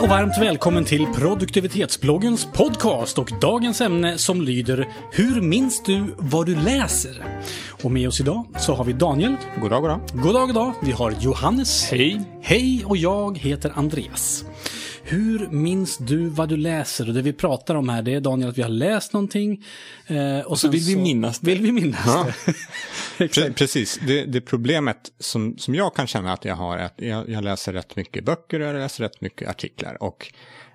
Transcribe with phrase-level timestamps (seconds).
[0.00, 6.46] och varmt välkommen till produktivitetsbloggens podcast och dagens ämne som lyder Hur minns du vad
[6.46, 7.42] du läser?
[7.82, 9.36] Och med oss idag så har vi Daniel.
[9.60, 10.00] God dag, god dag.
[10.12, 10.74] God dag, god dag.
[10.82, 11.84] Vi har Johannes.
[11.90, 12.20] Hej.
[12.42, 14.44] Hej och jag heter Andreas.
[15.10, 17.08] Hur minns du vad du läser?
[17.08, 19.64] Och det vi pratar om här det är Daniel att vi har läst någonting.
[20.06, 21.50] Eh, och så vill vi minnas det.
[21.50, 22.26] Vill vi minnas Ja.
[23.18, 23.54] det.
[23.56, 27.28] Precis, det, det problemet som, som jag kan känna att jag har är att jag,
[27.28, 30.02] jag läser rätt mycket böcker och jag läser rätt mycket artiklar.
[30.02, 30.32] Och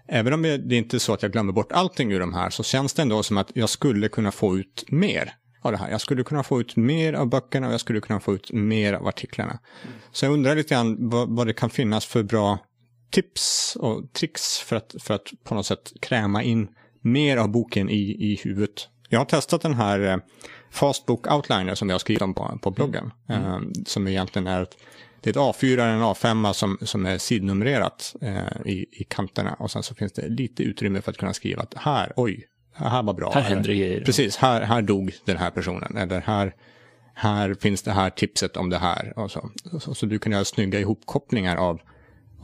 [0.07, 2.63] även om det inte är så att jag glömmer bort allting ur de här så
[2.63, 5.91] känns det ändå som att jag skulle kunna få ut mer av det här.
[5.91, 8.93] Jag skulle kunna få ut mer av böckerna och jag skulle kunna få ut mer
[8.93, 9.59] av artiklarna.
[10.11, 12.59] Så jag undrar lite grann vad, vad det kan finnas för bra
[13.15, 16.67] tips och tricks för att, för att på något sätt kräma in
[17.01, 18.87] mer av boken i, i huvudet.
[19.09, 20.17] Jag har testat den här eh,
[20.71, 23.11] Fastbook Outliner som jag har skrivit om på, på bloggen.
[23.29, 24.77] Eh, som egentligen är ett,
[25.21, 29.53] det är ett A4 eller en A5 som, som är sidnumrerat eh, i, i kanterna.
[29.53, 33.03] Och sen så finns det lite utrymme för att kunna skriva att här, oj, här
[33.03, 33.31] var bra.
[33.33, 34.01] Här händer det grejer.
[34.05, 35.97] Precis, här, här dog den här personen.
[35.97, 36.53] Eller här,
[37.13, 39.19] här finns det här tipset om det här.
[39.19, 39.49] Och så.
[39.79, 41.81] Så, så du kan göra snygga ihopkopplingar av,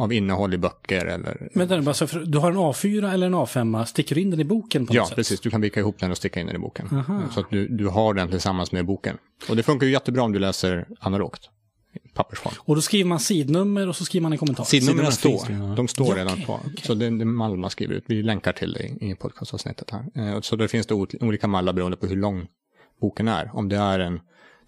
[0.02, 1.50] av innehåll i böcker eller...
[1.54, 4.40] Men bara så för, du har en A4 eller en A5, sticker du in den
[4.40, 5.16] i boken på Ja, något sätt?
[5.16, 5.40] precis.
[5.40, 6.90] Du kan vika ihop den och sticka in den i boken.
[7.34, 9.18] Så att du, du har den tillsammans med boken.
[9.50, 11.50] Och det funkar ju jättebra om du läser analogt.
[12.14, 12.54] Pappersform.
[12.60, 14.64] Och då skriver man sidnummer och så skriver man en kommentar.
[14.64, 15.56] Sidnumren Sidnumren står.
[15.70, 15.76] ja.
[15.76, 16.60] De står Ja, redan på.
[16.84, 18.04] Så det är en mall man skriver ut.
[18.08, 20.06] Vi länkar till det i, podcastavsnittet här.
[20.36, 22.48] Eh, Så där finns det olika mallar beroende på hur lång
[23.02, 23.52] boken är.
[23.54, 24.20] Om det är en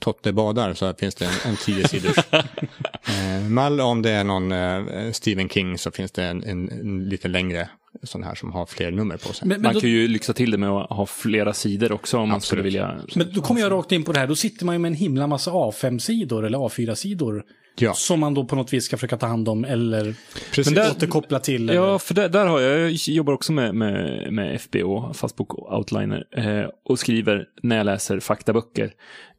[0.03, 3.81] Totte badar så finns det en, en tio sidors eh, mall.
[3.81, 7.69] Om det är någon eh, Stephen King så finns det en, en, en lite längre
[8.03, 9.47] sån här som har fler nummer på sig.
[9.47, 12.17] Men, men, Man då, kan ju lyxa till det med att ha flera sidor också
[12.17, 12.73] om man skulle Absolut.
[12.73, 13.01] vilja.
[13.15, 14.27] men då kommer jag rakt in på det här.
[14.27, 17.43] Då sitter man ju med en himla massa A5-sidor eller A4-sidor.
[17.75, 17.93] Ja.
[17.93, 20.15] Som man då på något vis ska försöka ta hand om eller
[20.51, 20.65] Precis.
[20.65, 21.67] Men där- återkoppla till.
[21.67, 25.53] Ja, eller- för där, där har jag, jag jobbar också med, med, med FBO, Fastbook
[25.73, 28.93] Outliner, eh, och skriver när jag läser faktaböcker.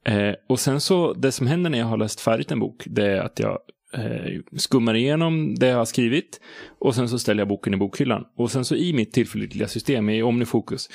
[0.07, 3.07] Eh, och sen så, det som händer när jag har läst färdigt en bok, det
[3.07, 3.59] är att jag
[3.95, 6.41] eh, skummar igenom det jag har skrivit
[6.79, 8.25] och sen så ställer jag boken i bokhyllan.
[8.37, 10.91] Och sen så i mitt tillförlitliga system, i Omnifokus,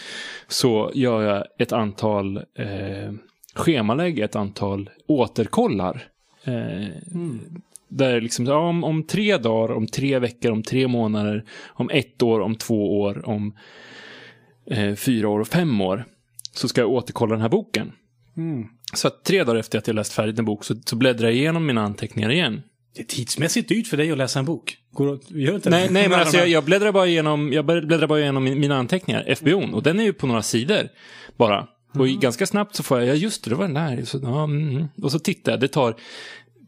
[0.48, 3.14] så gör jag ett antal eh,
[3.56, 6.04] schemalägg, ett antal återkollar.
[6.44, 6.88] Eh,
[7.88, 12.22] Där liksom, ja, om, om tre dagar, om tre veckor, om tre månader, om ett
[12.22, 13.56] år, om två år, om
[14.72, 16.06] eh, fyra år och fem år.
[16.54, 17.92] Så ska jag återkolla den här boken.
[18.38, 18.68] Mm.
[18.94, 21.36] Så att tre dagar efter att jag läst färdigt en bok så, så bläddrar jag
[21.36, 22.62] igenom mina anteckningar igen.
[22.96, 24.78] Det är tidsmässigt dyrt för dig att läsa en bok.
[24.92, 25.94] Går gör inte Nej, det?
[25.94, 29.24] nej men alltså jag, jag bläddrar bara igenom, jag bläddrar bara igenom min- mina anteckningar,
[29.28, 30.90] FBO'n, och den är ju på några sidor
[31.38, 31.68] bara.
[31.94, 34.04] Och i, ganska snabbt så får jag, ja just det, det var den där.
[34.06, 34.88] Så, ja, mm, mm.
[35.04, 35.96] och så tittar jag, det tar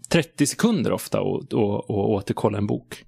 [0.10, 1.54] 30 sekunder ofta att
[1.90, 3.06] återkolla en bok.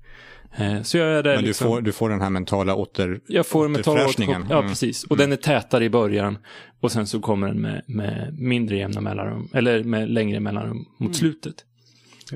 [0.57, 3.19] Eh, Så jag är där Men du, liksom, får, du får den här mentala åter,
[3.27, 4.45] jag får en mental återfräschningen.
[4.49, 4.69] Ja, Mm.
[4.69, 5.03] precis.
[5.03, 6.37] Och den är tätare i början
[6.81, 10.99] och sen så kommer den med, med mindre jämna mellanrum, eller med längre mellanrum mot
[10.99, 11.13] Mm.
[11.13, 11.55] slutet.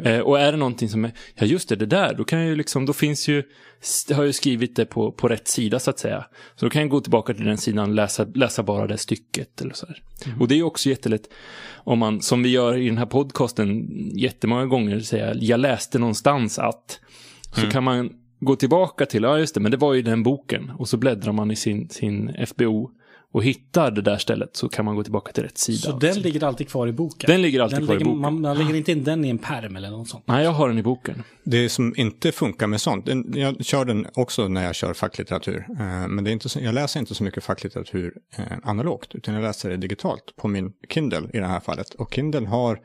[0.04, 2.48] Eh, och är det någonting som är, ja just det, det där, då kan jag
[2.48, 3.44] ju liksom, då finns ju,
[4.10, 6.26] jag har ju skrivit det på, på rätt sida så att säga.
[6.56, 9.62] Så då kan jag gå tillbaka till den sidan och läsa, läsa bara det stycket
[9.62, 9.88] eller så.
[10.26, 10.42] Mm.
[10.42, 11.30] Och det är ju också jättelätt
[11.76, 16.60] om man, som vi gör i den här podcasten jättemånga gånger, säga jag läste någonstans
[16.60, 17.00] att,
[17.54, 17.72] så Mm.
[17.72, 18.10] kan man
[18.40, 20.72] gå tillbaka till, ja just det, men det var ju den boken.
[20.78, 22.92] Och så bläddrar man i sin, sin FBO
[23.34, 25.80] och hittar det där stället så kan man gå tillbaka till rätt sida.
[25.80, 27.28] Så den ligger alltid kvar i boken?
[27.28, 28.22] Den ligger alltid Den kvar i ligger, boken.
[28.22, 30.24] Man, man lägger inte in den i en perm eller något sånt?
[30.28, 31.24] Nej, jag har den i boken.
[31.44, 36.08] Det som inte funkar med sånt, jag kör den också när jag kör facklitteratur, eh,
[36.08, 39.42] men det är inte så, jag läser inte så mycket facklitteratur eh, analogt, utan jag
[39.42, 41.94] läser det digitalt på min Kindle i det här fallet.
[41.94, 42.80] Och Kindle har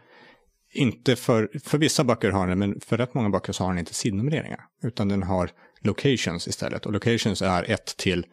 [0.74, 3.78] inte för, för vissa böcker har den, men för rätt många böcker så har den
[3.78, 6.86] inte sidnumreringar, utan den har locations istället.
[6.86, 8.26] Och locations är ett till,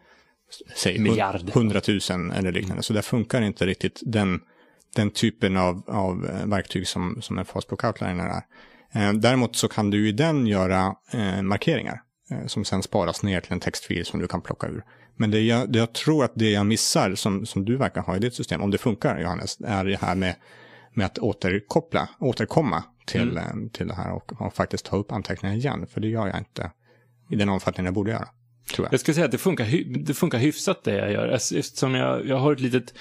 [0.76, 1.48] säg, Miljard.
[1.48, 1.98] 100 000
[2.34, 4.40] eller liknande, så där funkar inte riktigt den,
[4.96, 8.42] den typen av, av eh, verktyg som, som en Fastbook Outliner är.
[8.92, 12.00] Eh, Däremot så kan du i den göra eh, markeringar
[12.46, 14.84] som sen sparas ner till en textfil som du kan plocka ur.
[15.20, 18.16] Men det jag, det jag tror att det jag missar som, som du verkar ha
[18.16, 20.34] i ditt system, om det funkar Johannes, är det här med,
[20.94, 25.56] med att återkoppla, återkomma till, eh, till det här och, och faktiskt ta upp anteckningar
[25.56, 25.86] igen.
[25.86, 26.70] För det gör jag inte
[27.30, 28.28] i den omfattning jag borde göra.
[28.74, 28.92] Tror jag.
[28.92, 31.28] Jag ska säga att det funkar, det funkar hyfsat det jag gör.
[31.28, 32.94] Alltså, eftersom jag, jag har ett litet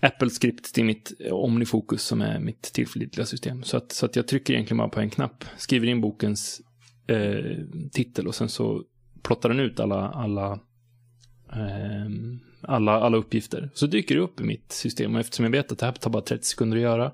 [0.00, 3.62] Apple-skript till mitt eh, Omnifocus som är mitt tillförlitliga system.
[3.62, 6.60] Så att, så att jag trycker egentligen bara på en knapp, skriver in bokens
[7.06, 7.56] eh,
[7.92, 8.82] titel och sen så
[9.22, 10.52] plottar den ut alla, alla,
[11.52, 12.08] eh,
[12.60, 13.70] alla, alla uppgifter.
[13.74, 16.10] Så dyker det upp i mitt system och eftersom jag vet att det här tar
[16.10, 17.12] bara 30 sekunder att göra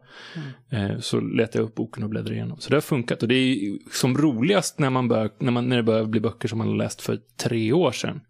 [0.71, 2.61] eh, så letar jag upp boken och bläddrar igenom.
[2.61, 5.77] Så det har funkat och det är som roligast när, man bör, när, man, när
[5.77, 8.21] det börjar bli böcker som man har läst för tre år sedan.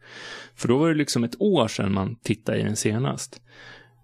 [0.54, 3.40] För då var det liksom ett år sedan man tittade i den senast.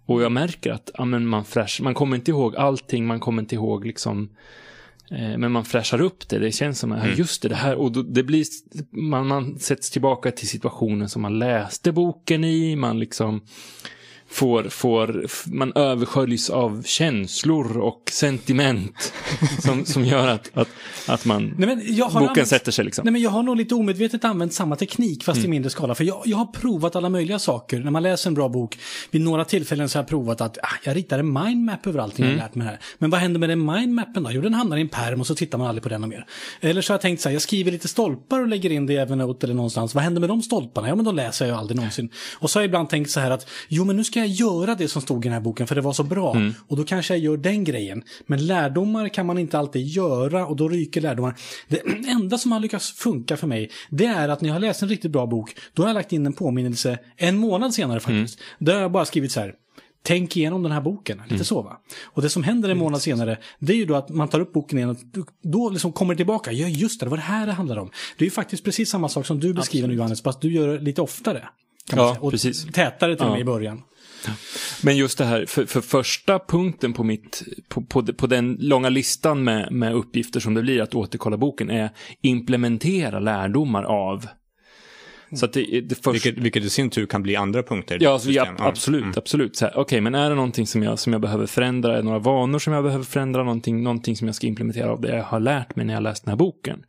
[0.07, 3.55] Och jag märker att ja, man, fresh, man kommer inte ihåg allting, man kommer inte
[3.55, 4.29] ihåg liksom
[5.11, 6.39] men man fräschar upp det.
[6.39, 7.17] Det känns som, mm.
[7.17, 7.75] just det, det här.
[7.75, 8.45] Och då, det blir,
[8.91, 12.77] man, man sätts tillbaka till situationen som man läste boken i.
[12.77, 13.41] Man liksom
[14.31, 19.13] får, får, man översköljs av känslor och sentiment
[19.63, 20.69] som, som gör att, att,
[21.09, 22.85] att man, Nej, men jag har boken använt, sätter sig.
[22.85, 23.05] Liksom.
[23.05, 25.95] Nej, men jag har nog lite omedvetet använt samma teknik fast i mindre skala.
[25.95, 27.81] För jag, jag har provat alla möjliga saker.
[27.81, 28.79] När man läser en bra bok,
[29.11, 32.25] vid några tillfällen så har jag provat att ah, jag ritar en mindmap över allting
[32.25, 32.79] jag har lärt mig här.
[32.99, 34.31] Men vad händer med den mindmappen då?
[34.33, 36.27] Jo, den hamnar i en perm och så tittar man aldrig på den och mer.
[36.61, 38.93] Eller så har jag tänkt så här, jag skriver lite stolpar och lägger in det
[38.93, 39.95] i Evernote eller någonstans.
[39.95, 40.89] Vad händer med de stolparna?
[40.89, 42.11] Ja, men de läser jag ju aldrig någonsin.
[42.39, 44.75] Och så har jag ibland tänkt så här att, jo, men nu ska jag göra
[44.75, 46.37] det som stod i den här boken för det var så bra.
[46.69, 48.03] Och då kanske jag gör den grejen.
[48.27, 51.35] Men lärdomar kan man inte alltid göra och då ryker lärdomar.
[51.69, 54.83] Det enda som har lyckats funka för mig, det är att när jag har läst
[54.83, 58.39] en riktigt bra bok, då har jag lagt in en påminnelse en månad senare faktiskt.
[58.59, 59.55] Där har jag bara skrivit så här,
[60.03, 61.81] Tänk igenom den här boken, lite så va.
[62.05, 64.53] Och det som händer en månad senare, det är ju då att man tar upp
[64.53, 64.97] boken igen och
[65.43, 66.53] då liksom kommer det tillbaka.
[66.53, 67.91] Ja, just det, det var det här det handlar om.
[68.19, 70.69] Det är ju faktiskt precis samma sak som du beskriver nu Johannes, fast du gör
[70.69, 71.49] det lite oftare.
[71.91, 72.21] Kan Ja, säga.
[72.21, 72.65] Och precis.
[72.73, 73.43] tätare till och med Ja.
[73.43, 73.83] i början.
[74.83, 78.89] Men just det här, för, för första punkten på, mitt, på, på, på den långa
[78.89, 81.91] listan med, med uppgifter som det blir att återkolla boken är
[82.21, 84.27] implementera lärdomar av.
[85.33, 86.11] Så det, det första...
[86.11, 87.99] Vilket, vilket i sin tur kan bli andra punkter.
[88.01, 89.15] Ja, alltså, ja, absolut, Mm.
[89.17, 89.63] absolut.
[89.75, 91.93] Okej, men är det någonting som jag, som jag behöver förändra?
[91.93, 93.45] Är det några vanor som jag behöver förändra?
[93.45, 96.25] Någonting, någonting som jag ska implementera av det jag har lärt mig när jag läst
[96.25, 96.83] den här boken?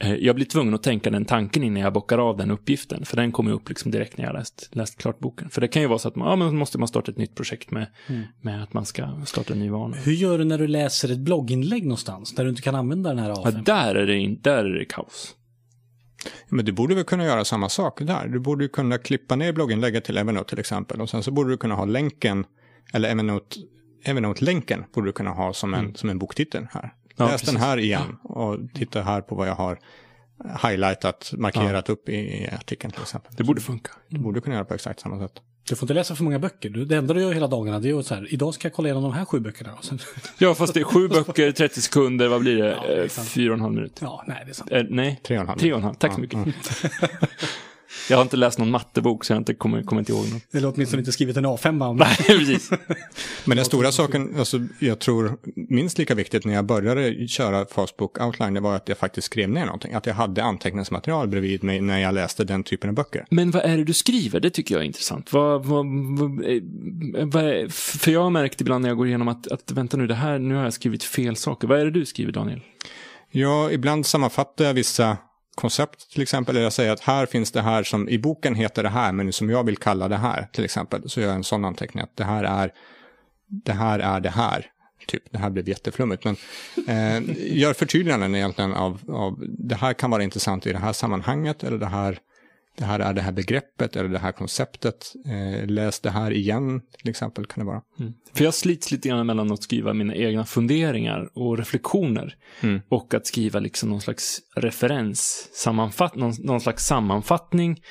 [0.00, 3.04] Eh, Jag blir tvungen att tänka den tanken innan jag bockar av den uppgiften.
[3.04, 5.50] För den kommer upp liksom direkt när jag läst, läst klart boken.
[5.50, 7.34] För det kan ju vara så att man, ja, men måste man starta ett nytt
[7.34, 8.22] projekt med, Mm.
[8.40, 9.96] med att man ska starta en ny vana.
[9.96, 13.18] Hur gör du när du läser ett blogginlägg någonstans där du inte kan använda den
[13.18, 13.64] här Ja, A5?
[13.64, 15.34] där, är det in, där är det kaos.
[16.48, 18.28] Men du borde väl kunna göra samma sak där.
[18.28, 21.00] Du borde ju kunna klippa ner blogginlägget till Evernote till exempel.
[21.00, 22.44] Och sen så borde du kunna ha länken,
[22.92, 23.56] eller Evernote,
[24.04, 26.92] Evernote-länken borde du kunna ha som en, som en boktitel här.
[27.24, 27.54] Ja, Läs precis.
[27.54, 29.78] den här igen och titta här på vad jag har
[30.68, 33.32] highlightat, markerat upp i, i artikeln till exempel.
[33.36, 33.90] Det borde funka.
[34.08, 35.32] Du borde kunna göra på exakt samma sätt.
[35.68, 36.70] Du får inte läsa för många böcker.
[36.70, 38.74] Du, det enda du gör hela dagarna det är att så här, idag ska jag
[38.74, 39.72] kolla igenom de här sju böckerna.
[39.74, 39.98] Och sen,
[40.38, 42.68] Ja, fast det är sju böcker, 30 sekunder, vad blir det?
[42.68, 43.24] Ja, det Eh.
[43.24, 43.98] Fyra och en halv minut.
[44.02, 44.70] ja, nej det är sant.
[44.72, 45.58] Eh, nej, Tre och en halv.
[45.58, 45.94] tre och en halv.
[45.94, 46.54] Tack så Ja, mycket.
[48.08, 50.54] jag har inte läst någon mattebok så jag inte, kommer, kommer inte ihåg något.
[50.54, 52.70] Eller åtminstone inte skrivit en A5 om Nej, precis.
[53.44, 58.20] Men den stora saken, alltså, jag tror minst lika viktigt när jag började köra Fastbook
[58.20, 59.94] Outline, det var att jag faktiskt skrev ner någonting.
[59.94, 63.26] Att jag hade anteckningsmaterial bredvid mig när jag läste den typen av böcker.
[63.30, 64.40] Men vad är det du skriver?
[64.40, 65.32] Det tycker jag är intressant.
[65.32, 65.86] Vad, vad,
[66.18, 66.62] vad, eh,
[67.26, 70.06] vad är, för jag har märkt ibland när jag går igenom att, att vänta nu,
[70.06, 71.68] det här, nu har jag skrivit fel saker.
[71.68, 72.60] Vad är det du skriver, Daniel?
[73.30, 75.16] Ja, ibland sammanfattar jag vissa
[75.54, 76.56] koncept till exempel.
[76.56, 79.32] Eller jag säger att här finns det här som i boken heter det här, men
[79.32, 81.10] som jag vill kalla det här till exempel.
[81.10, 82.72] Så gör jag en sån anteckning att det här är
[83.50, 84.66] det här är det här.
[85.06, 86.24] Typ, det här blev jätteflummigt.
[86.24, 86.36] Men
[86.88, 87.22] eh,
[87.58, 91.64] gör förtydliganden egentligen av, av det här kan vara intressant i det här sammanhanget.
[91.64, 92.18] Eller det här,
[92.80, 95.12] det här är det här begreppet eller det här konceptet.
[95.26, 97.82] Eh, läs det här igen till exempel kan det vara.
[98.34, 102.80] För jag slits lite grann mellan att skriva mina egna funderingar och reflektioner Mm.
[102.88, 107.82] och att skriva liksom någon slags referens, sammanfatt, någon, någon slags sammanfattning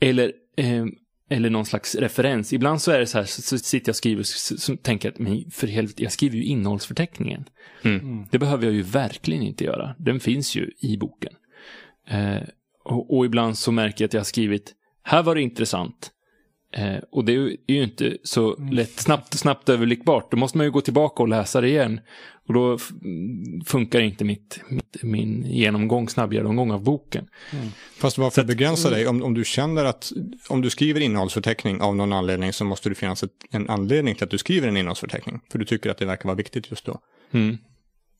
[0.00, 0.84] eller, eh,
[1.30, 2.52] eller någon slags referens.
[2.52, 4.76] Ibland så är det så här, så, så sitter jag och skriver och så, så
[4.76, 7.44] tänker att men för helvete, jag skriver ju innehållsförteckningen.
[7.82, 8.26] Mm.
[8.30, 9.94] Det behöver jag ju verkligen inte göra.
[9.98, 11.32] Den finns ju i boken.
[12.08, 12.42] Eh,
[12.84, 14.72] och, och ibland så märker jag att jag har skrivit,
[15.02, 16.10] här var det intressant.
[16.76, 17.36] Eh, och det är
[17.66, 20.30] ju, inte så lätt, snabbt, snabbt överblickbart.
[20.30, 22.00] Då måste man ju gå tillbaka och läsa det igen.
[22.48, 27.26] Och då mm, funkar inte mitt, mitt, min genomgång, snabbgenomgång av boken.
[27.98, 29.06] Fast varför begränsa dig?
[29.06, 30.12] Om, om du känner att
[30.48, 34.24] om du skriver innehållsförteckning av någon anledning så måste det finnas ett, en anledning till
[34.24, 35.40] att du skriver en innehållsförteckning.
[35.52, 36.98] För du tycker att det verkar vara viktigt just då.
[37.32, 37.58] Mm.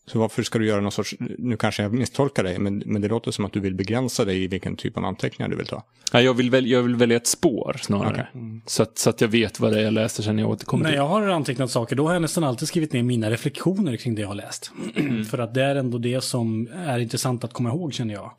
[0.06, 3.08] Så varför ska du göra någon sorts, nu kanske jag misstolkar dig, men, men det
[3.08, 5.82] låter som att du vill begränsa dig i vilken typ av anteckningar du vill ta.
[6.12, 8.26] Ja, jag, vill väl, jag vill välja ett spår snarare.
[8.34, 8.60] Okej.
[8.66, 10.90] Så, att, så att jag vet vad det är jag läser sen jag återkommer När
[10.90, 10.96] till.
[10.96, 14.20] jag har antecknat saker, då har jag nästan alltid skrivit ner mina reflektioner kring det
[14.20, 14.72] jag har läst.
[15.30, 18.32] För att det är ändå det som är intressant att komma ihåg, känner jag.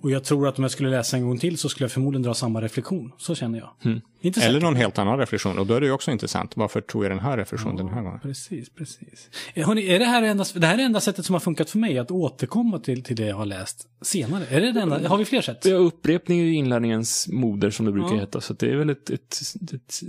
[0.00, 2.22] Och jag tror att om jag skulle läsa en gång till så skulle jag förmodligen
[2.22, 3.12] dra samma reflektion.
[3.18, 3.70] Så känner jag.
[3.84, 4.00] Mm.
[4.20, 5.58] Inte Eller någon helt annan reflektion.
[5.58, 6.56] Och då är det ju också intressant.
[6.56, 8.20] Varför tog jag den här reflektionen den här gången?
[8.20, 9.30] Precis, precis.
[9.54, 11.78] Eh, Hörrni, är det här enda, det här är enda sättet som har funkat för
[11.78, 14.46] mig att återkomma till, till det jag har läst senare?
[14.50, 15.08] Är det det enda?
[15.08, 15.64] Har vi fler sätt?
[15.64, 18.20] Ja, upprepning är ju inlärningens moder som det brukar Ja.
[18.20, 18.40] heta.
[18.40, 19.36] Så det är väl ett, ett,
[19.74, 20.00] ett,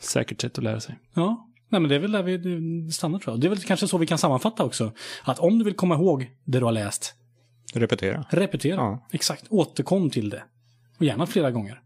[0.00, 0.98] säkert sätt att lära sig.
[1.14, 1.44] Ja.
[1.68, 3.40] Nej, men det är väl där vi stannar tror jag.
[3.40, 4.92] Det är väl kanske så vi kan sammanfatta också.
[5.24, 7.14] Att om du vill komma ihåg det du har läst,
[7.74, 8.24] Repetera.
[8.30, 8.74] repetera.
[8.74, 9.06] Ja.
[9.12, 9.44] Exakt.
[9.48, 10.42] Återkom till det.
[10.98, 11.80] Och gärna flera gånger.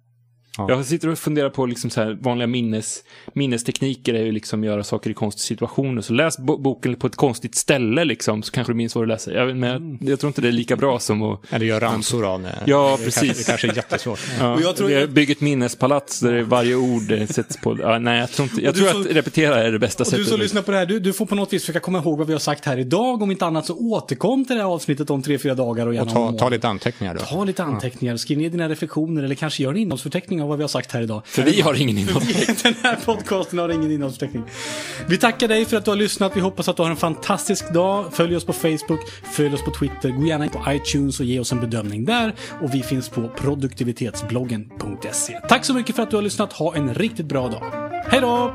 [0.59, 0.66] Ja.
[0.68, 3.04] Jag sitter och funderar på liksom så här vanliga minnes,
[3.35, 6.02] minnestekniker är ju liksom göra saker i konstiga situationer.
[6.02, 9.09] Så läs bo boken på ett konstigt ställe liksom, så kanske du minns vad du
[9.09, 9.32] läser.
[9.32, 11.52] Jag, men jag, jag tror inte det är lika bra som att...
[11.52, 12.59] Eller gör ramsor av det.
[12.66, 13.21] Ja, det precis.
[13.23, 14.21] Kanske, det kanske är jättesvårt.
[14.40, 17.76] Ja, Och jag tror- jag bygger ett minnespalats där varje ord sätts på...
[17.80, 18.62] Ja, nej, jag tror inte...
[18.64, 20.28] Jag du tror som- att repetera är det bästa Och du sättet.
[20.28, 22.26] som lyssnar på det här, du, du får på något vis försöka komma ihåg vad
[22.26, 23.23] vi har sagt här idag.
[23.23, 26.11] Om inte annat så återkom till det här avsnittet om tre, fyra dagar och gärna
[26.11, 27.21] Och ta, ta lite anteckningar då.
[27.21, 30.62] Ta lite anteckningar, skriv ner dina reflektioner eller kanske gör en innehållsförteckning av vad vi
[30.62, 31.22] har sagt här idag.
[31.25, 32.22] För vi har ingen innehåll.
[32.62, 34.44] Den här podcasten har ingen innehållsförteckning.
[35.06, 36.37] Vi tackar dig för att du har lyssnat.
[36.37, 38.04] Vi hoppas att du har en fantastisk dag.
[38.12, 39.00] Följ oss på Facebook,
[39.32, 42.34] följ oss på Twitter, gå gärna in på iTunes och ge oss en bedömning där.
[42.62, 45.40] Och vi finns på produktivitetsbloggen.se.
[45.49, 46.52] Tack så mycket för att du har lyssnat.
[46.52, 47.62] Ha en riktigt bra dag.
[48.06, 48.52] Hej då!